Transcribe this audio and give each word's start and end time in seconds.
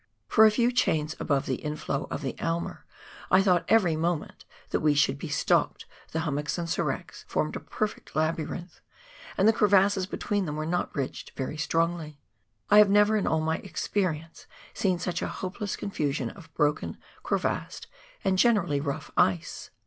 Por 0.29 0.47
a 0.47 0.49
few 0.49 0.71
chains 0.71 1.15
above 1.19 1.45
the 1.45 1.61
inflow 1.63 2.07
of 2.09 2.23
the 2.23 2.35
Aimer, 2.39 2.87
I 3.29 3.43
thought 3.43 3.65
every 3.67 3.95
moment 3.95 4.45
that 4.71 4.79
we 4.79 4.95
should 4.95 5.19
be 5.19 5.27
stopped, 5.29 5.85
the 6.11 6.21
hum 6.21 6.37
mocks 6.37 6.57
and 6.57 6.67
seracs 6.67 7.23
formed 7.27 7.55
a 7.55 7.59
perfect 7.59 8.15
labyrinth, 8.15 8.79
and 9.37 9.47
the 9.47 9.53
crevasses 9.53 10.07
between 10.07 10.45
them 10.45 10.55
were 10.55 10.65
not 10.65 10.91
bridged 10.91 11.33
very 11.37 11.55
strongly. 11.55 12.19
I 12.71 12.79
have 12.79 12.89
never 12.89 13.15
in 13.15 13.27
all 13.27 13.41
my 13.41 13.57
experience 13.57 14.47
seen 14.73 14.97
such 14.97 15.21
a 15.21 15.27
hopeless 15.27 15.75
confusion 15.75 16.31
of 16.31 16.51
broken, 16.55 16.97
crevassed, 17.21 17.85
and 18.23 18.39
generally 18.39 18.79
rough 18.81 19.11
ice. 19.15 19.69